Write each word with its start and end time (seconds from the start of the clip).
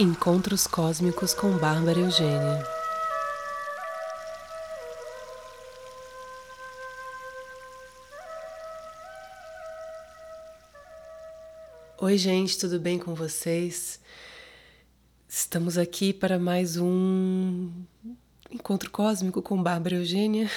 Encontros 0.00 0.68
Cósmicos 0.68 1.34
com 1.34 1.58
Bárbara 1.58 1.98
Eugênia. 1.98 2.64
Oi, 12.00 12.16
gente, 12.16 12.56
tudo 12.56 12.78
bem 12.78 12.96
com 12.96 13.12
vocês? 13.12 13.98
Estamos 15.28 15.76
aqui 15.76 16.12
para 16.12 16.38
mais 16.38 16.76
um 16.76 17.68
encontro 18.52 18.92
cósmico 18.92 19.42
com 19.42 19.60
Bárbara 19.60 19.96
Eugênia. 19.96 20.48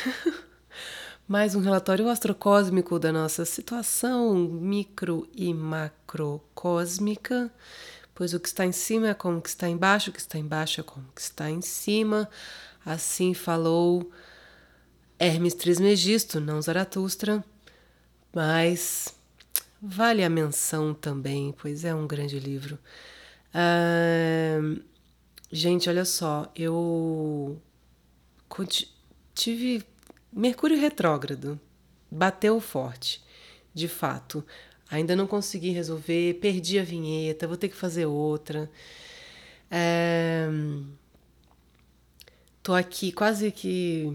mais 1.27 1.55
um 1.55 1.61
relatório 1.61 2.07
astrocósmico 2.09 2.99
da 2.99 3.11
nossa 3.11 3.43
situação 3.43 4.35
micro 4.35 5.27
e 5.35 5.51
macrocósmica 5.51 7.51
pois 8.13 8.33
o 8.33 8.39
que 8.39 8.47
está 8.47 8.65
em 8.65 8.71
cima 8.71 9.09
é 9.09 9.13
como 9.13 9.37
o 9.37 9.41
que 9.41 9.49
está 9.49 9.67
embaixo, 9.67 10.09
o 10.09 10.13
que 10.13 10.19
está 10.19 10.37
embaixo 10.37 10.81
é 10.81 10.83
como 10.83 11.07
o 11.07 11.11
que 11.13 11.21
está 11.21 11.49
em 11.49 11.61
cima. 11.61 12.29
Assim 12.85 13.33
falou 13.33 14.11
Hermes 15.19 15.53
Trismegisto, 15.53 16.39
não 16.39 16.61
Zaratustra, 16.61 17.43
mas 18.33 19.13
vale 19.81 20.23
a 20.23 20.29
menção 20.29 20.93
também, 20.93 21.53
pois 21.57 21.85
é 21.85 21.93
um 21.93 22.07
grande 22.07 22.39
livro. 22.39 22.77
Uh, 23.53 24.81
gente, 25.51 25.89
olha 25.89 26.05
só, 26.05 26.51
eu 26.55 27.61
tive 29.33 29.83
Mercúrio 30.31 30.79
retrógrado, 30.79 31.59
bateu 32.09 32.59
forte, 32.61 33.21
de 33.73 33.87
fato. 33.87 34.45
Ainda 34.91 35.15
não 35.15 35.25
consegui 35.25 35.69
resolver, 35.69 36.33
perdi 36.41 36.77
a 36.77 36.83
vinheta, 36.83 37.47
vou 37.47 37.55
ter 37.55 37.69
que 37.69 37.75
fazer 37.75 38.05
outra. 38.05 38.69
É... 39.69 40.49
Tô 42.61 42.73
aqui 42.73 43.11
quase 43.13 43.51
que. 43.51 44.13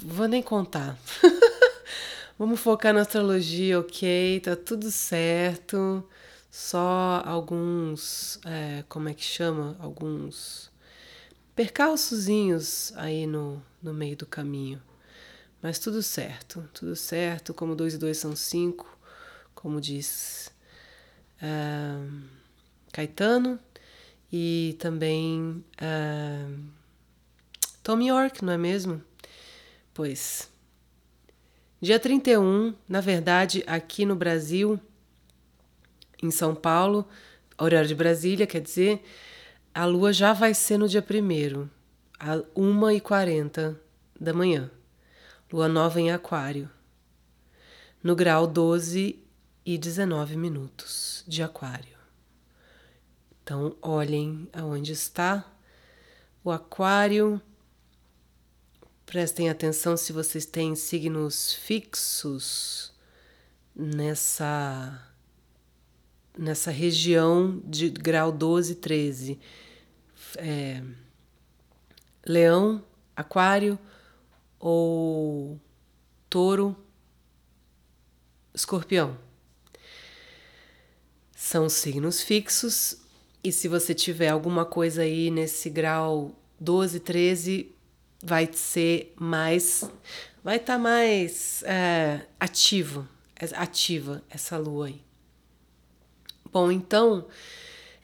Vou 0.00 0.26
nem 0.26 0.42
contar. 0.42 0.98
Vamos 2.38 2.58
focar 2.58 2.94
na 2.94 3.02
astrologia, 3.02 3.78
ok? 3.78 4.40
Tá 4.40 4.56
tudo 4.56 4.90
certo. 4.90 6.02
Só 6.50 7.22
alguns. 7.24 8.40
É, 8.46 8.82
como 8.88 9.10
é 9.10 9.14
que 9.14 9.22
chama? 9.22 9.76
Alguns 9.78 10.70
percalçozinhos 11.54 12.94
aí 12.96 13.26
no, 13.26 13.62
no 13.82 13.92
meio 13.92 14.16
do 14.16 14.24
caminho. 14.26 14.80
Mas 15.62 15.78
tudo 15.78 16.02
certo, 16.02 16.68
tudo 16.72 16.96
certo. 16.96 17.52
Como 17.52 17.76
dois 17.76 17.94
e 17.94 17.98
dois 17.98 18.16
são 18.16 18.34
cinco, 18.34 18.98
como 19.54 19.80
diz 19.80 20.50
uh, 21.42 22.22
Caetano. 22.92 23.58
E 24.32 24.76
também 24.78 25.64
uh, 25.82 26.60
Tom 27.82 28.00
York, 28.00 28.44
não 28.44 28.52
é 28.52 28.58
mesmo? 28.58 29.02
Pois. 29.92 30.48
Dia 31.80 31.98
31, 31.98 32.74
na 32.88 33.00
verdade, 33.00 33.64
aqui 33.66 34.04
no 34.04 34.14
Brasil, 34.14 34.78
em 36.22 36.30
São 36.30 36.54
Paulo, 36.54 37.08
horário 37.58 37.88
de 37.88 37.94
Brasília, 37.94 38.46
quer 38.46 38.60
dizer, 38.60 39.02
a 39.74 39.84
lua 39.86 40.12
já 40.12 40.32
vai 40.32 40.54
ser 40.54 40.78
no 40.78 40.86
dia 40.86 41.02
1 41.02 41.68
a 42.18 42.36
1h40 42.36 43.76
da 44.20 44.32
manhã 44.34 44.70
lua 45.52 45.68
nova 45.68 46.00
em 46.00 46.12
Aquário, 46.12 46.70
no 48.02 48.14
grau 48.14 48.46
12 48.46 49.18
e 49.66 49.78
19 49.78 50.36
minutos 50.36 51.24
de 51.26 51.42
Aquário. 51.42 51.98
Então, 53.42 53.76
olhem 53.82 54.48
aonde 54.52 54.92
está 54.92 55.44
o 56.44 56.50
Aquário. 56.50 57.40
Prestem 59.04 59.50
atenção 59.50 59.96
se 59.96 60.12
vocês 60.12 60.46
têm 60.46 60.76
signos 60.76 61.52
fixos 61.52 62.92
nessa 63.74 65.06
nessa 66.38 66.70
região 66.70 67.60
de 67.64 67.90
grau 67.90 68.30
12 68.30 68.72
e 68.72 68.76
13. 68.76 69.40
É, 70.36 70.82
leão, 72.24 72.84
Aquário, 73.16 73.78
ou 74.60 75.58
touro, 76.28 76.76
escorpião. 78.54 79.18
São 81.34 81.68
signos 81.70 82.20
fixos 82.20 82.98
e 83.42 83.50
se 83.50 83.66
você 83.66 83.94
tiver 83.94 84.28
alguma 84.28 84.66
coisa 84.66 85.02
aí 85.02 85.30
nesse 85.30 85.70
grau 85.70 86.32
12, 86.60 87.00
13, 87.00 87.74
vai 88.22 88.48
ser 88.52 89.14
mais. 89.18 89.90
Vai 90.44 90.56
estar 90.56 90.74
tá 90.74 90.78
mais 90.78 91.62
é, 91.62 92.26
ativo, 92.38 93.08
é, 93.34 93.46
ativa 93.56 94.22
essa 94.28 94.58
lua 94.58 94.86
aí. 94.88 95.02
Bom, 96.52 96.70
então 96.70 97.26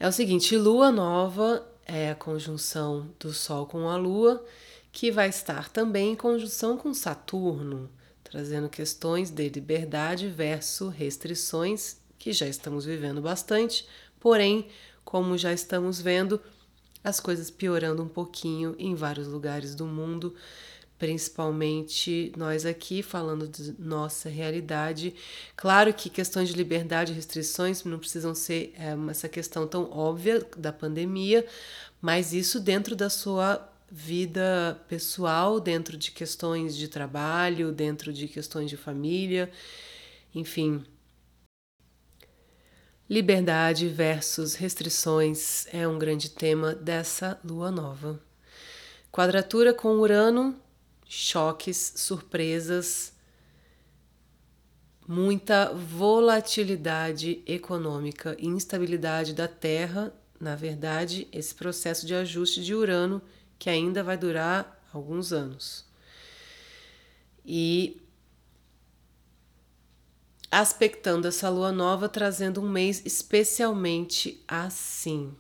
é 0.01 0.09
o 0.09 0.13
seguinte: 0.13 0.57
lua 0.57 0.91
nova 0.91 1.67
é 1.85 2.11
a 2.11 2.15
conjunção 2.15 3.11
do 3.21 3.33
Sol 3.33 3.67
com 3.67 3.89
a 3.89 3.97
Lua 3.97 4.45
que 4.97 5.11
vai 5.11 5.29
estar 5.29 5.69
também 5.69 6.13
em 6.13 6.17
conjunção 6.17 6.79
com 6.79 6.95
Saturno, 6.95 7.91
trazendo 8.25 8.67
questões 8.67 9.29
de 9.29 9.47
liberdade 9.47 10.27
versus 10.27 10.91
restrições, 10.91 11.99
que 12.19 12.33
já 12.33 12.47
estamos 12.47 12.87
vivendo 12.87 13.21
bastante, 13.21 13.87
porém, 14.19 14.69
como 15.05 15.37
já 15.37 15.53
estamos 15.53 16.01
vendo, 16.01 16.41
as 17.05 17.21
coisas 17.21 17.51
piorando 17.51 18.03
um 18.03 18.09
pouquinho 18.09 18.75
em 18.79 18.95
vários 18.95 19.29
lugares 19.29 19.75
do 19.75 19.85
mundo, 19.85 20.35
principalmente 20.99 22.33
nós 22.35 22.65
aqui 22.65 23.03
falando 23.03 23.47
de 23.47 23.79
nossa 23.79 24.31
realidade. 24.31 25.15
Claro 25.55 25.93
que 25.93 26.09
questões 26.09 26.49
de 26.49 26.55
liberdade 26.55 27.13
e 27.13 27.15
restrições 27.15 27.85
não 27.85 27.99
precisam 27.99 28.35
ser 28.35 28.73
é, 28.79 28.97
essa 29.11 29.29
questão 29.29 29.67
tão 29.67 29.91
óbvia 29.91 30.43
da 30.57 30.73
pandemia, 30.73 31.47
mas 32.01 32.33
isso 32.33 32.59
dentro 32.59 32.97
da 32.97 33.11
sua 33.11 33.76
vida 33.91 34.81
pessoal, 34.89 35.61
dentro 35.61 35.97
de 35.97 36.11
questões 36.11 36.77
de 36.77 36.89
trabalho, 36.89 37.73
dentro 37.73 38.13
de 38.13 38.27
questões 38.29 38.69
de 38.69 38.77
família, 38.77 39.51
enfim. 40.35 40.85
Liberdade 43.09 43.89
versus 43.89 44.55
restrições 44.55 45.67
é 45.73 45.87
um 45.87 45.99
grande 45.99 46.31
tema 46.31 46.75
dessa 46.75 47.39
lua 47.45 47.71
nova. 47.71 48.21
Quadratura 49.13 49.73
com 49.73 49.97
Urano, 49.99 50.61
choques, 51.09 51.93
surpresas, 51.97 53.13
muita 55.07 55.73
volatilidade 55.73 57.43
econômica, 57.47 58.37
instabilidade 58.41 59.33
da 59.33 59.47
Terra, 59.47 60.13
na 60.41 60.57
verdade, 60.57 61.29
esse 61.33 61.55
processo 61.55 62.05
de 62.05 62.15
ajuste 62.15 62.63
de 62.63 62.75
Urano 62.75 63.23
que 63.59 63.71
ainda 63.71 64.03
vai 64.03 64.17
durar 64.17 64.83
alguns 64.93 65.33
anos. 65.33 65.85
E 67.45 68.01
aspectando 70.51 71.29
essa 71.29 71.49
lua 71.49 71.73
nova, 71.73 72.09
trazendo 72.09 72.61
um 72.61 72.69
mês 72.69 73.03
especialmente 73.05 74.43
assim. 74.47 75.35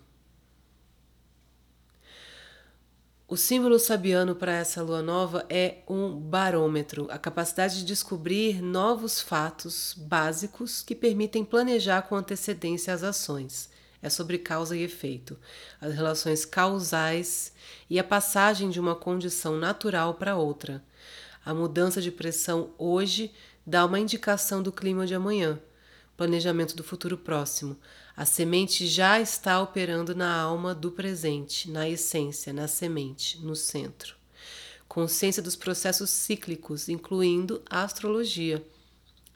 O 3.28 3.36
símbolo 3.36 3.78
sabiano 3.78 4.36
para 4.36 4.52
essa 4.52 4.82
lua 4.82 5.02
nova 5.02 5.44
é 5.50 5.78
um 5.88 6.14
barômetro, 6.16 7.08
a 7.10 7.18
capacidade 7.18 7.78
de 7.78 7.84
descobrir 7.84 8.62
novos 8.62 9.20
fatos 9.20 9.94
básicos 9.98 10.80
que 10.80 10.94
permitem 10.94 11.44
planejar 11.44 12.02
com 12.02 12.14
antecedência 12.14 12.94
as 12.94 13.02
ações 13.02 13.68
é 14.02 14.08
sobre 14.08 14.38
causa 14.38 14.76
e 14.76 14.82
efeito, 14.82 15.38
as 15.80 15.94
relações 15.94 16.44
causais 16.44 17.52
e 17.88 17.98
a 17.98 18.04
passagem 18.04 18.70
de 18.70 18.80
uma 18.80 18.94
condição 18.94 19.56
natural 19.56 20.14
para 20.14 20.36
outra. 20.36 20.82
A 21.44 21.54
mudança 21.54 22.00
de 22.00 22.10
pressão 22.10 22.70
hoje 22.76 23.32
dá 23.66 23.84
uma 23.84 24.00
indicação 24.00 24.62
do 24.62 24.72
clima 24.72 25.06
de 25.06 25.14
amanhã, 25.14 25.60
planejamento 26.16 26.74
do 26.74 26.84
futuro 26.84 27.16
próximo. 27.16 27.76
A 28.16 28.24
semente 28.24 28.86
já 28.86 29.20
está 29.20 29.60
operando 29.60 30.14
na 30.14 30.34
alma 30.34 30.74
do 30.74 30.90
presente, 30.90 31.70
na 31.70 31.88
essência, 31.88 32.52
na 32.52 32.66
semente, 32.66 33.38
no 33.44 33.54
centro. 33.54 34.16
Consciência 34.88 35.42
dos 35.42 35.54
processos 35.54 36.10
cíclicos, 36.10 36.88
incluindo 36.88 37.62
a 37.68 37.82
astrologia. 37.82 38.64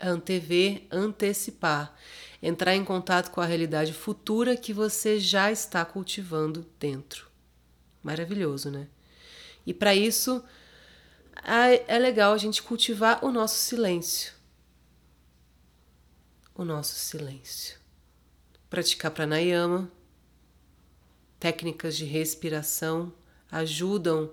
Antever, 0.01 0.83
antecipar 0.91 1.95
entrar 2.43 2.75
em 2.75 2.85
contato 2.85 3.31
com 3.31 3.41
a 3.41 3.47
realidade 3.47 3.93
futura 3.93 4.57
que 4.57 4.73
você 4.73 5.19
já 5.19 5.51
está 5.51 5.85
cultivando 5.85 6.67
dentro. 6.79 7.29
Maravilhoso, 8.03 8.71
né? 8.71 8.89
E 9.67 9.75
para 9.75 9.95
isso 9.95 10.43
é 11.87 11.99
legal 11.99 12.33
a 12.33 12.39
gente 12.39 12.63
cultivar 12.63 13.25
o 13.25 13.31
nosso 13.31 13.59
silêncio. 13.59 14.33
O 16.55 16.65
nosso 16.65 16.95
silêncio. 16.95 17.79
praticar 18.69 19.11
pranayama. 19.11 19.91
Técnicas 21.39 21.97
de 21.97 22.05
respiração 22.05 23.13
ajudam 23.51 24.31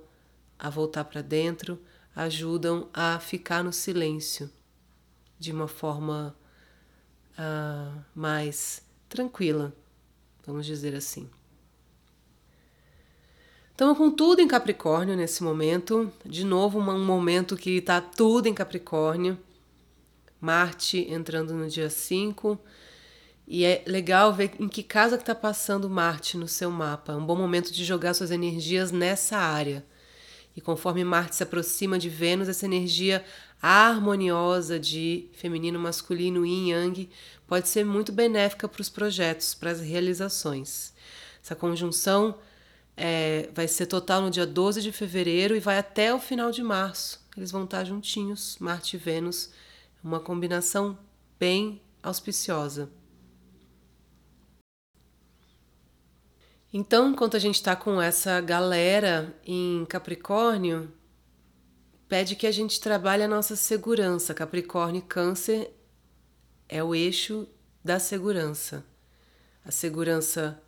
a 0.59 0.69
voltar 0.69 1.05
para 1.05 1.21
dentro, 1.21 1.81
ajudam 2.15 2.89
a 2.93 3.19
ficar 3.19 3.63
no 3.63 3.71
silêncio 3.71 4.51
de 5.39 5.51
uma 5.51 5.67
forma 5.67 6.35
uh, 7.37 8.03
mais 8.15 8.81
tranquila, 9.07 9.73
vamos 10.45 10.65
dizer 10.65 10.95
assim. 10.95 11.29
Estamos 13.71 13.97
com 13.97 14.09
tudo 14.09 14.41
em 14.41 14.47
Capricórnio 14.47 15.15
nesse 15.15 15.43
momento. 15.43 16.11
De 16.25 16.43
novo, 16.43 16.79
um 16.79 17.05
momento 17.05 17.55
que 17.55 17.77
está 17.77 18.01
tudo 18.01 18.47
em 18.47 18.53
Capricórnio. 18.53 19.37
Marte 20.41 21.07
entrando 21.11 21.53
no 21.53 21.69
dia 21.69 21.87
5. 21.87 22.59
E 23.47 23.63
é 23.63 23.83
legal 23.85 24.33
ver 24.33 24.51
em 24.59 24.67
que 24.67 24.81
casa 24.81 25.15
que 25.15 25.21
está 25.21 25.35
passando 25.35 25.87
Marte 25.87 26.37
no 26.37 26.47
seu 26.47 26.71
mapa. 26.71 27.13
É 27.13 27.15
um 27.15 27.25
bom 27.25 27.35
momento 27.35 27.71
de 27.71 27.85
jogar 27.85 28.15
suas 28.15 28.31
energias 28.31 28.91
nessa 28.91 29.37
área. 29.37 29.85
E 30.57 30.61
conforme 30.61 31.03
Marte 31.03 31.35
se 31.35 31.43
aproxima 31.43 31.99
de 31.99 32.09
Vênus, 32.09 32.49
essa 32.49 32.65
energia 32.65 33.23
harmoniosa 33.61 34.79
de 34.79 35.29
feminino, 35.33 35.77
masculino, 35.77 36.43
yin 36.43 36.71
yang 36.71 37.09
pode 37.47 37.67
ser 37.67 37.85
muito 37.85 38.11
benéfica 38.11 38.67
para 38.67 38.81
os 38.81 38.89
projetos, 38.89 39.53
para 39.53 39.69
as 39.69 39.79
realizações. 39.79 40.93
Essa 41.43 41.55
conjunção 41.55 42.39
é, 42.97 43.51
vai 43.53 43.67
ser 43.67 43.85
total 43.85 44.19
no 44.19 44.31
dia 44.31 44.47
12 44.47 44.81
de 44.81 44.91
fevereiro 44.91 45.55
e 45.55 45.59
vai 45.59 45.77
até 45.77 46.11
o 46.11 46.19
final 46.19 46.49
de 46.49 46.63
março. 46.63 47.23
Eles 47.37 47.51
vão 47.51 47.65
estar 47.65 47.83
juntinhos, 47.83 48.57
Marte 48.59 48.95
e 48.95 48.99
Vênus, 48.99 49.51
uma 50.03 50.19
combinação 50.19 50.97
bem 51.39 51.79
auspiciosa. 52.01 52.89
Então, 56.71 57.11
enquanto 57.11 57.37
a 57.37 57.39
gente 57.39 57.55
está 57.55 57.75
com 57.75 58.01
essa 58.01 58.41
galera 58.41 59.33
em 59.45 59.85
Capricórnio, 59.85 60.91
pede 62.09 62.35
que 62.35 62.45
a 62.45 62.51
gente 62.51 62.79
trabalhe 62.81 63.23
a 63.23 63.27
nossa 63.27 63.55
segurança. 63.55 64.33
Capricórnio 64.33 64.99
e 64.99 65.01
Câncer 65.01 65.71
é 66.67 66.83
o 66.83 66.93
eixo 66.93 67.47
da 67.83 67.99
segurança. 67.99 68.85
A 69.63 69.71
segurança 69.71 70.61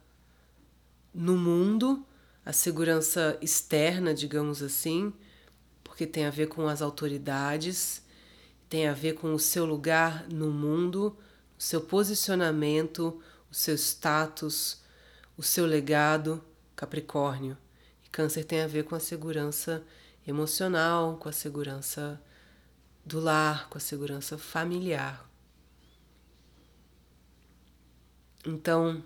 no 1.13 1.37
mundo, 1.37 2.05
a 2.45 2.53
segurança 2.53 3.37
externa, 3.41 4.13
digamos 4.13 4.63
assim, 4.63 5.13
porque 5.83 6.07
tem 6.07 6.25
a 6.25 6.29
ver 6.29 6.47
com 6.47 6.67
as 6.67 6.81
autoridades, 6.81 8.01
tem 8.69 8.87
a 8.87 8.93
ver 8.93 9.15
com 9.15 9.33
o 9.33 9.39
seu 9.39 9.65
lugar 9.65 10.27
no 10.29 10.49
mundo, 10.49 11.17
o 11.57 11.61
seu 11.61 11.81
posicionamento, 11.81 13.21
o 13.51 13.53
seu 13.53 13.75
status, 13.75 14.81
o 15.39 15.43
seu 15.43 15.65
legado, 15.65 16.43
Capricórnio. 16.75 17.57
E 18.05 18.09
Câncer 18.09 18.43
tem 18.43 18.61
a 18.61 18.67
ver 18.67 18.83
com 18.83 18.93
a 18.93 18.99
segurança 18.99 19.81
emocional, 20.27 21.15
com 21.15 21.29
a 21.29 21.31
segurança 21.31 22.21
do 23.05 23.19
lar, 23.19 23.69
com 23.69 23.77
a 23.77 23.81
segurança 23.81 24.37
familiar. 24.37 25.25
Então, 28.45 29.03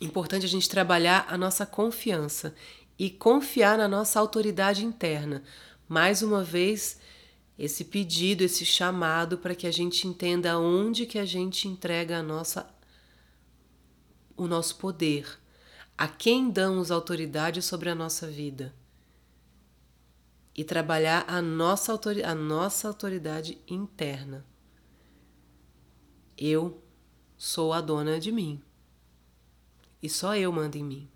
Importante 0.00 0.46
a 0.46 0.48
gente 0.48 0.68
trabalhar 0.68 1.26
a 1.28 1.36
nossa 1.36 1.66
confiança 1.66 2.54
e 2.96 3.10
confiar 3.10 3.76
na 3.76 3.88
nossa 3.88 4.20
autoridade 4.20 4.84
interna. 4.84 5.42
Mais 5.88 6.22
uma 6.22 6.44
vez, 6.44 7.00
esse 7.58 7.84
pedido, 7.84 8.44
esse 8.44 8.64
chamado 8.64 9.38
para 9.38 9.56
que 9.56 9.66
a 9.66 9.72
gente 9.72 10.06
entenda 10.06 10.56
onde 10.56 11.04
que 11.04 11.18
a 11.18 11.24
gente 11.24 11.66
entrega 11.66 12.18
a 12.18 12.22
nossa 12.22 12.68
o 14.38 14.46
nosso 14.46 14.76
poder, 14.76 15.38
a 15.96 16.08
quem 16.08 16.48
damos 16.48 16.90
autoridade 16.90 17.60
sobre 17.60 17.90
a 17.90 17.94
nossa 17.94 18.26
vida. 18.26 18.74
E 20.54 20.64
trabalhar 20.64 21.24
a 21.28 21.42
nossa, 21.42 21.92
a 22.24 22.34
nossa 22.34 22.88
autoridade 22.88 23.58
interna. 23.68 24.46
Eu 26.36 26.82
sou 27.36 27.72
a 27.72 27.80
dona 27.80 28.18
de 28.18 28.32
mim. 28.32 28.62
E 30.02 30.08
só 30.08 30.34
eu 30.34 30.50
mando 30.50 30.78
em 30.78 30.84
mim. 30.84 31.10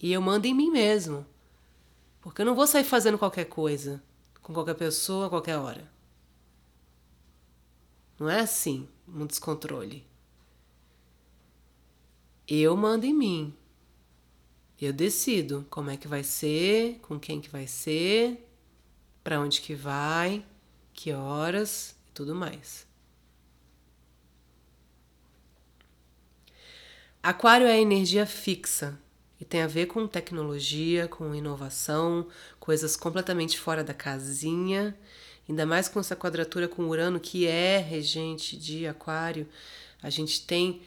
E 0.00 0.12
eu 0.12 0.22
mando 0.22 0.46
em 0.46 0.54
mim 0.54 0.70
mesmo. 0.70 1.26
Porque 2.20 2.40
eu 2.40 2.46
não 2.46 2.54
vou 2.54 2.66
sair 2.66 2.84
fazendo 2.84 3.18
qualquer 3.18 3.44
coisa 3.44 4.02
com 4.48 4.54
qualquer 4.54 4.76
pessoa 4.76 5.26
a 5.26 5.28
qualquer 5.28 5.58
hora. 5.58 5.92
Não 8.18 8.30
é 8.30 8.40
assim 8.40 8.88
um 9.06 9.26
descontrole. 9.26 10.06
Eu 12.50 12.74
mando 12.74 13.04
em 13.04 13.12
mim. 13.12 13.54
Eu 14.80 14.90
decido 14.90 15.66
como 15.68 15.90
é 15.90 15.98
que 15.98 16.08
vai 16.08 16.24
ser, 16.24 16.98
com 17.00 17.20
quem 17.20 17.42
que 17.42 17.50
vai 17.50 17.66
ser, 17.66 18.48
para 19.22 19.38
onde 19.38 19.60
que 19.60 19.74
vai, 19.74 20.42
que 20.94 21.12
horas 21.12 21.94
e 22.08 22.12
tudo 22.12 22.34
mais. 22.34 22.86
Aquário 27.22 27.66
é 27.66 27.78
energia 27.78 28.24
fixa 28.24 28.98
e 29.38 29.44
tem 29.44 29.60
a 29.60 29.66
ver 29.66 29.86
com 29.86 30.06
tecnologia, 30.06 31.06
com 31.06 31.34
inovação, 31.34 32.28
coisas 32.58 32.96
completamente 32.96 33.58
fora 33.58 33.84
da 33.84 33.92
casinha, 33.92 34.96
ainda 35.46 35.66
mais 35.66 35.86
com 35.86 36.00
essa 36.00 36.16
quadratura 36.16 36.66
com 36.66 36.86
Urano, 36.86 37.20
que 37.20 37.46
é 37.46 37.76
regente 37.76 38.56
de 38.56 38.86
Aquário. 38.86 39.46
A 40.02 40.08
gente 40.08 40.46
tem 40.46 40.80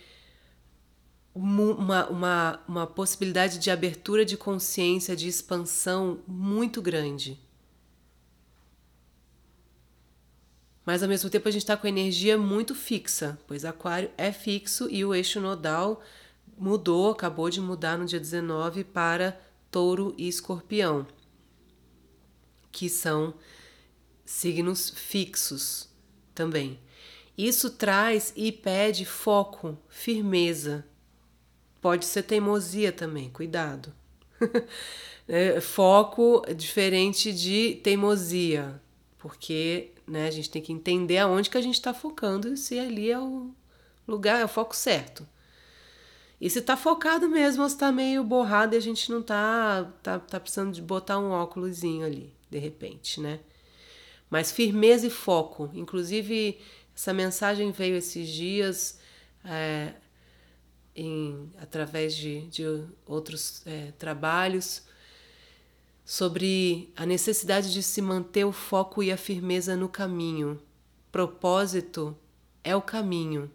uma, 1.34 2.08
uma, 2.08 2.60
uma 2.68 2.88
possibilidade 2.88 3.58
de 3.58 3.72
abertura 3.72 4.26
de 4.26 4.36
consciência, 4.36 5.16
de 5.16 5.28
expansão 5.28 6.20
muito 6.28 6.82
grande. 6.82 7.40
Mas 10.86 11.04
ao 11.04 11.10
mesmo 11.10 11.30
tempo 11.30 11.48
a 11.48 11.52
gente 11.52 11.62
está 11.62 11.78
com 11.78 11.88
energia 11.88 12.38
muito 12.38 12.76
fixa, 12.76 13.40
pois 13.48 13.64
Aquário 13.64 14.12
é 14.18 14.32
fixo 14.32 14.90
e 14.90 15.06
o 15.06 15.14
eixo 15.14 15.40
nodal 15.40 16.02
mudou, 16.58 17.12
acabou 17.12 17.50
de 17.50 17.62
mudar 17.62 17.98
no 17.98 18.06
dia 18.06 18.20
19 18.20 18.84
para 18.84 19.40
Touro 19.70 20.14
e 20.18 20.28
Escorpião, 20.28 21.08
que 22.72 22.90
são 22.90 23.34
signos 24.26 24.90
fixos 24.90 25.88
também. 26.34 26.80
Isso 27.38 27.70
traz 27.70 28.34
e 28.36 28.52
pede 28.52 29.06
foco, 29.06 29.78
firmeza. 29.88 30.86
Pode 31.82 32.06
ser 32.06 32.24
teimosia 32.24 32.92
também, 32.92 33.30
cuidado. 33.30 33.92
é, 35.28 35.60
foco 35.60 36.44
diferente 36.56 37.34
de 37.34 37.80
teimosia, 37.84 38.80
porque 39.18 39.92
né, 40.08 40.28
a 40.28 40.32
gente 40.32 40.50
tem 40.50 40.62
que 40.62 40.72
entender 40.72 41.18
aonde 41.18 41.50
que 41.50 41.58
a 41.58 41.62
gente 41.62 41.76
está 41.76 41.94
focando 41.94 42.54
e 42.54 42.58
se 42.58 42.78
ali 42.78 43.10
é 43.12 43.20
o 43.20 43.52
lugar, 44.08 44.40
é 44.40 44.46
o 44.46 44.48
foco 44.48 44.76
certo. 44.76 45.28
E 46.40 46.50
se 46.50 46.62
tá 46.62 46.76
focado 46.76 47.30
mesmo 47.30 47.64
ou 47.64 47.70
se 47.70 47.78
tá 47.78 47.92
meio 47.92 48.24
borrado 48.24 48.74
e 48.74 48.78
a 48.78 48.82
gente 48.82 49.12
não 49.12 49.22
tá, 49.22 49.92
tá, 50.02 50.20
tá 50.20 50.40
precisando 50.40 50.74
de 50.74 50.82
botar 50.82 51.20
um 51.20 51.30
óculosinho 51.30 52.06
ali, 52.06 52.34
de 52.50 52.58
repente, 52.58 53.22
né? 53.22 53.40
Mas 54.30 54.52
firmeza 54.52 55.06
e 55.06 55.10
foco. 55.10 55.70
Inclusive, 55.74 56.60
essa 56.96 57.14
mensagem 57.14 57.72
veio 57.72 57.96
esses 57.96 58.28
dias 58.28 59.00
é, 59.46 59.94
em, 60.96 61.52
através 61.60 62.16
de, 62.16 62.48
de 62.48 62.64
outros 63.06 63.66
é, 63.66 63.92
trabalhos 63.94 64.84
sobre 66.04 66.92
a 66.96 67.06
necessidade 67.06 67.72
de 67.72 67.82
se 67.82 68.02
manter 68.02 68.46
o 68.46 68.52
foco 68.52 69.02
e 69.02 69.12
a 69.12 69.18
firmeza 69.18 69.76
no 69.76 69.88
caminho. 69.88 70.62
Propósito 71.12 72.18
é 72.64 72.76
o 72.76 72.82
caminho 72.82 73.50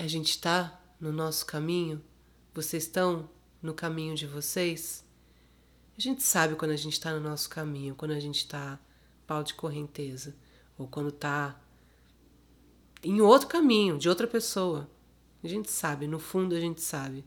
a 0.00 0.08
gente 0.08 0.30
está 0.30 0.80
no 0.98 1.12
nosso 1.12 1.44
caminho? 1.44 2.02
Vocês 2.54 2.84
estão 2.84 3.28
no 3.60 3.74
caminho 3.74 4.14
de 4.14 4.26
vocês? 4.26 5.04
A 5.96 6.00
gente 6.00 6.22
sabe 6.22 6.56
quando 6.56 6.70
a 6.70 6.76
gente 6.76 6.94
está 6.94 7.12
no 7.12 7.20
nosso 7.20 7.50
caminho, 7.50 7.94
quando 7.94 8.12
a 8.12 8.20
gente 8.20 8.38
está 8.38 8.80
pau 9.26 9.42
de 9.42 9.52
correnteza, 9.52 10.34
ou 10.78 10.88
quando 10.88 11.10
está 11.10 11.60
em 13.02 13.20
outro 13.20 13.48
caminho, 13.48 13.98
de 13.98 14.08
outra 14.08 14.26
pessoa. 14.26 14.88
A 15.42 15.48
gente 15.48 15.70
sabe, 15.70 16.06
no 16.06 16.18
fundo 16.18 16.54
a 16.54 16.60
gente 16.60 16.80
sabe. 16.80 17.24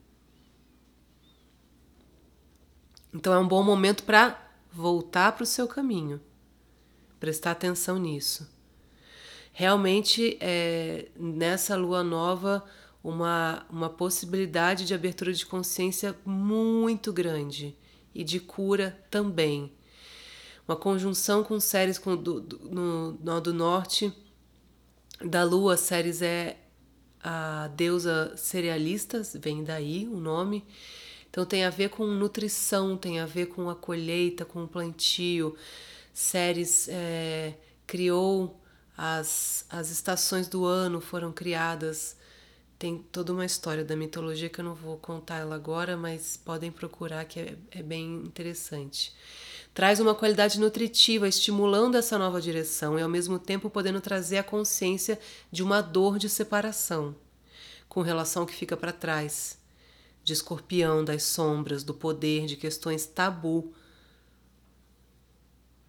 Então 3.14 3.34
é 3.34 3.40
um 3.40 3.48
bom 3.48 3.64
momento 3.64 4.04
para 4.04 4.40
voltar 4.72 5.32
para 5.34 5.44
o 5.44 5.48
seu 5.48 5.68
caminho, 5.68 6.20
prestar 7.20 7.52
atenção 7.52 7.98
nisso 7.98 8.54
realmente 9.54 10.36
é, 10.42 11.10
nessa 11.16 11.78
lua 11.78 12.04
nova 12.04 12.66
uma, 13.04 13.66
uma 13.70 13.90
possibilidade 13.90 14.84
de 14.84 14.94
abertura 14.94 15.32
de 15.32 15.46
consciência 15.46 16.18
muito 16.26 17.14
grande 17.14 17.78
e 18.16 18.24
de 18.24 18.40
cura 18.40 19.00
também. 19.12 19.72
Uma 20.68 20.76
conjunção 20.76 21.44
com 21.44 21.60
séries 21.60 22.00
com, 22.00 22.16
do, 22.16 22.42
do, 22.42 22.60
no, 22.70 23.12
no 23.14 23.42
do 23.42 23.54
norte 23.54 24.12
da 25.24 25.44
lua, 25.44 25.78
séries 25.78 26.22
é 26.22 26.58
a 27.24 27.70
deusa 27.76 28.34
cerealistas, 28.36 29.36
vem 29.40 29.64
daí 29.64 30.08
o 30.08 30.18
nome. 30.18 30.66
Então 31.30 31.46
tem 31.46 31.64
a 31.66 31.70
ver 31.70 31.90
com 31.90 32.06
nutrição, 32.06 32.98
tem 32.98 33.20
a 33.20 33.26
ver 33.26 33.48
com 33.48 33.70
a 33.70 33.76
colheita, 33.76 34.46
com 34.46 34.64
o 34.66 34.68
plantio. 34.68 35.56
Ceres 36.14 36.88
é, 36.90 37.56
criou 37.88 38.62
as, 38.96 39.66
as 39.70 39.90
estações 39.90 40.48
do 40.48 40.66
ano, 40.66 41.02
foram 41.02 41.32
criadas. 41.32 42.16
Tem 42.78 42.98
toda 43.12 43.32
uma 43.32 43.46
história 43.46 43.84
da 43.84 43.96
mitologia 43.96 44.50
que 44.50 44.60
eu 44.60 44.66
não 44.66 44.76
vou 44.76 44.98
contar 44.98 45.38
ela 45.38 45.56
agora, 45.56 45.96
mas 45.98 46.38
podem 46.38 46.72
procurar 46.72 47.26
que 47.26 47.40
é, 47.40 47.58
é 47.72 47.82
bem 47.82 48.16
interessante. 48.26 49.14
Traz 49.74 50.00
uma 50.00 50.14
qualidade 50.14 50.60
nutritiva, 50.60 51.28
estimulando 51.28 51.96
essa 51.96 52.18
nova 52.18 52.40
direção 52.40 52.98
e 52.98 53.02
ao 53.02 53.10
mesmo 53.10 53.40
tempo 53.40 53.70
podendo 53.70 54.00
trazer 54.00 54.38
a 54.38 54.44
consciência 54.44 55.20
de 55.52 55.64
uma 55.64 55.82
dor 55.82 56.20
de 56.20 56.30
separação, 56.30 57.16
com 57.90 58.02
relação 58.02 58.44
ao 58.44 58.48
que 58.48 58.56
fica 58.56 58.78
para 58.78 58.92
trás, 58.92 59.58
de 60.24 60.34
escorpião, 60.34 61.04
das 61.04 61.24
sombras, 61.24 61.84
do 61.84 61.94
poder, 61.94 62.46
de 62.46 62.56
questões 62.56 63.06
tabu, 63.06 63.74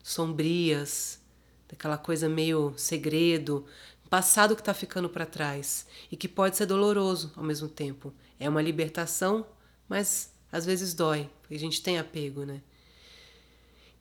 sombrias, 0.02 1.20
daquela 1.68 1.98
coisa 1.98 2.28
meio 2.28 2.72
segredo, 2.76 3.66
passado 4.14 4.54
que 4.54 4.62
está 4.62 4.72
ficando 4.72 5.08
para 5.08 5.26
trás 5.26 5.88
e 6.08 6.16
que 6.16 6.28
pode 6.28 6.56
ser 6.56 6.66
doloroso 6.66 7.32
ao 7.34 7.42
mesmo 7.42 7.66
tempo. 7.68 8.14
É 8.38 8.48
uma 8.48 8.62
libertação, 8.62 9.44
mas 9.88 10.32
às 10.52 10.64
vezes 10.64 10.94
dói, 10.94 11.28
porque 11.40 11.56
a 11.56 11.58
gente 11.58 11.82
tem 11.82 11.98
apego, 11.98 12.44
né? 12.44 12.62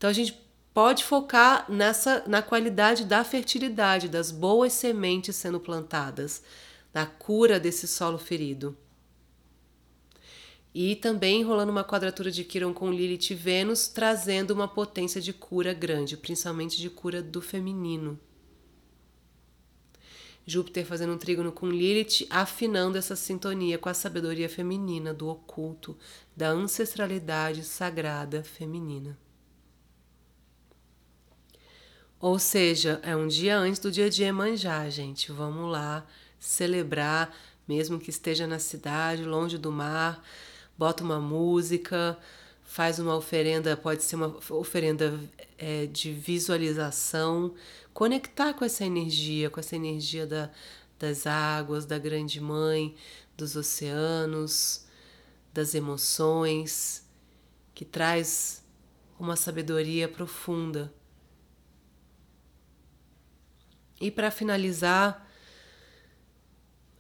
Então 0.03 0.10
a 0.10 0.13
gente 0.13 0.38
pode 0.74 1.01
focar 1.01 1.65
nessa 1.72 2.25
na 2.27 2.41
qualidade 2.41 3.05
da 3.05 3.24
fertilidade, 3.24 4.10
das 4.10 4.31
boas 4.31 4.74
sementes 4.74 5.33
sendo 5.38 5.62
plantadas, 5.62 6.43
na 6.93 7.05
cura 7.05 7.57
desse 7.57 7.88
solo 7.88 8.17
ferido. 8.17 8.75
E 10.75 10.98
também 10.98 11.41
rolando 11.41 11.72
uma 11.72 11.86
quadratura 11.86 12.29
de 12.29 12.43
Quiron 12.43 12.74
com 12.74 12.91
Lilith 12.91 13.31
e 13.31 13.33
Vênus, 13.33 13.88
trazendo 13.88 14.51
uma 14.51 14.67
potência 14.67 15.22
de 15.22 15.31
cura 15.31 15.74
grande, 15.74 16.17
principalmente 16.17 16.81
de 16.81 16.89
cura 16.89 17.22
do 17.22 17.41
feminino. 17.41 18.19
Júpiter 20.45 20.86
fazendo 20.86 21.13
um 21.13 21.17
trígono 21.17 21.50
com 21.50 21.69
Lilith, 21.69 22.27
afinando 22.29 22.98
essa 22.98 23.15
sintonia 23.15 23.77
com 23.77 23.88
a 23.88 23.93
sabedoria 23.93 24.50
feminina, 24.50 25.13
do 25.13 25.29
oculto, 25.29 25.98
da 26.36 26.50
ancestralidade 26.50 27.63
sagrada 27.63 28.43
feminina. 28.43 29.17
Ou 32.23 32.39
seja, 32.39 33.01
é 33.03 33.13
um 33.17 33.27
dia 33.27 33.57
antes 33.57 33.81
do 33.81 33.91
dia 33.91 34.09
de 34.09 34.23
Emanjá, 34.23 34.89
gente. 34.89 35.29
Vamos 35.29 35.69
lá 35.69 36.07
celebrar, 36.39 37.35
mesmo 37.67 37.99
que 37.99 38.09
esteja 38.09 38.47
na 38.47 38.59
cidade, 38.59 39.25
longe 39.25 39.57
do 39.57 39.69
mar. 39.69 40.23
Bota 40.77 41.03
uma 41.03 41.19
música, 41.19 42.17
faz 42.63 42.97
uma 42.97 43.13
oferenda, 43.13 43.75
pode 43.75 44.05
ser 44.05 44.15
uma 44.15 44.37
oferenda 44.51 45.19
é, 45.57 45.85
de 45.87 46.13
visualização, 46.13 47.55
conectar 47.93 48.53
com 48.53 48.63
essa 48.63 48.85
energia, 48.85 49.49
com 49.49 49.59
essa 49.59 49.75
energia 49.75 50.25
da, 50.25 50.49
das 50.97 51.27
águas, 51.27 51.85
da 51.85 51.99
Grande 51.99 52.39
Mãe, 52.39 52.95
dos 53.35 53.57
oceanos, 53.57 54.85
das 55.53 55.75
emoções, 55.75 57.05
que 57.75 57.83
traz 57.83 58.63
uma 59.19 59.35
sabedoria 59.35 60.07
profunda 60.07 60.89
e 64.03 64.12
para 64.12 64.29
finalizar, 64.29 65.25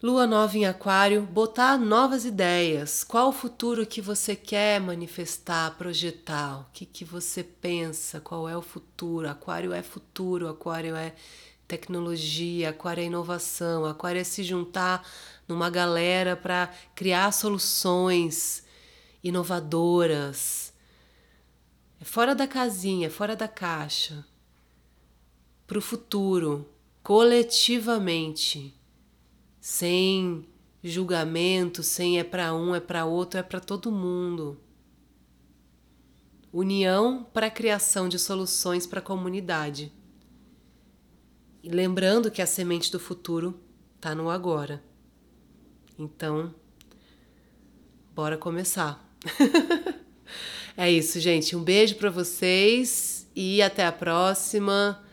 Lua 0.01 0.27
nova 0.27 0.57
em 0.57 0.65
Aquário, 0.65 1.21
botar 1.21 1.77
novas 1.77 2.25
ideias. 2.25 3.05
Qual 3.05 3.29
o 3.29 3.31
futuro 3.31 3.85
que 3.85 4.01
você 4.01 4.35
quer 4.35 4.81
manifestar, 4.81 5.77
projetar? 5.77 6.59
O 6.59 6.65
que, 6.73 6.85
que 6.85 7.05
você 7.05 7.41
pensa? 7.41 8.19
Qual 8.19 8.49
é 8.49 8.57
o 8.57 8.61
futuro? 8.61 9.29
Aquário 9.29 9.71
é 9.71 9.81
futuro, 9.81 10.49
Aquário 10.49 10.93
é 10.93 11.15
tecnologia, 11.65 12.71
Aquário 12.71 13.01
é 13.01 13.05
inovação, 13.05 13.85
Aquário 13.85 14.19
é 14.19 14.25
se 14.25 14.43
juntar 14.43 15.07
numa 15.47 15.69
galera 15.69 16.35
para 16.35 16.69
criar 16.93 17.31
soluções 17.31 18.65
inovadoras. 19.23 20.73
É 22.01 22.03
fora 22.03 22.35
da 22.35 22.45
casinha, 22.45 23.09
fora 23.09 23.37
da 23.37 23.47
caixa. 23.47 24.25
Para 25.65 25.77
o 25.77 25.81
futuro 25.81 26.72
coletivamente, 27.03 28.73
sem 29.59 30.47
julgamento, 30.81 31.83
sem 31.83 32.17
é 32.17 32.23
para 32.23 32.53
um, 32.53 32.73
é 32.73 32.79
para 32.79 33.05
outro, 33.05 33.39
é 33.39 33.43
para 33.43 33.59
todo 33.59 33.91
mundo. 33.91 34.57
União 36.51 37.23
para 37.33 37.47
a 37.47 37.51
criação 37.51 38.07
de 38.07 38.17
soluções 38.17 38.87
para 38.87 38.99
a 38.99 39.03
comunidade. 39.03 39.91
E 41.61 41.69
lembrando 41.69 42.31
que 42.31 42.41
a 42.41 42.45
semente 42.45 42.91
do 42.91 42.99
futuro 42.99 43.59
está 43.95 44.15
no 44.15 44.29
agora. 44.29 44.83
Então, 45.97 46.53
bora 48.13 48.37
começar. 48.37 49.09
é 50.77 50.91
isso, 50.91 51.19
gente. 51.19 51.55
Um 51.55 51.63
beijo 51.63 51.95
para 51.95 52.09
vocês 52.09 53.27
e 53.35 53.61
até 53.61 53.85
a 53.85 53.91
próxima. 53.91 55.03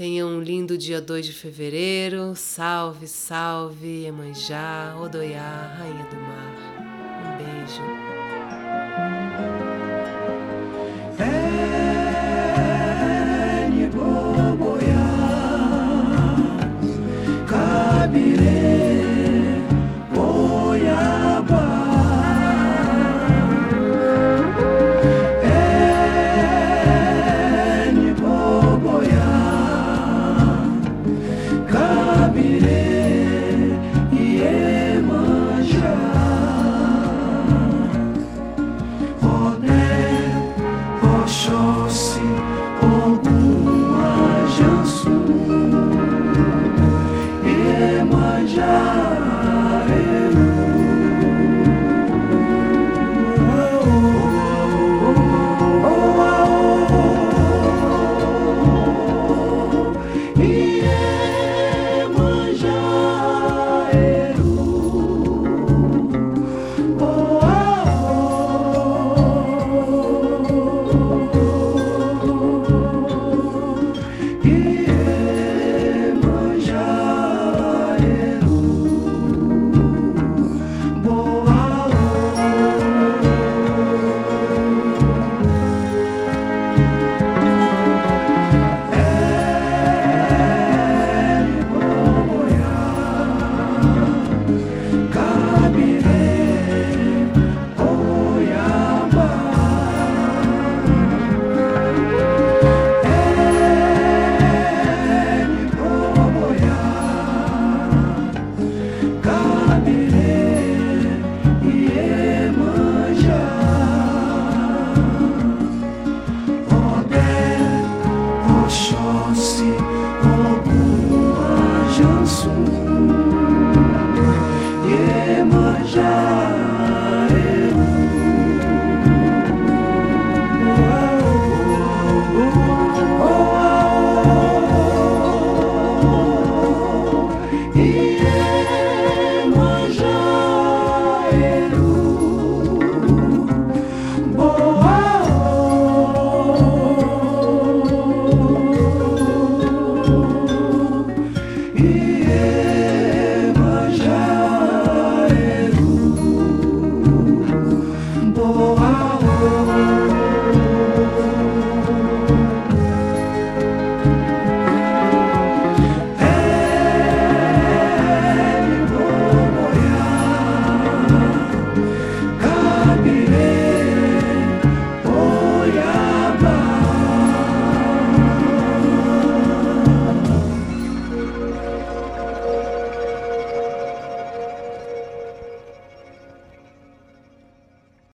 Tenha 0.00 0.26
um 0.26 0.40
lindo 0.40 0.78
dia 0.78 0.98
2 0.98 1.26
de 1.26 1.32
fevereiro. 1.34 2.34
Salve, 2.34 3.06
salve, 3.06 4.06
Emanjá, 4.06 4.96
Odoiá, 4.98 5.76
Rainha 5.76 6.06
do 6.06 6.16
Mar. 6.16 6.56
Um 7.20 7.36
beijo. 7.36 8.09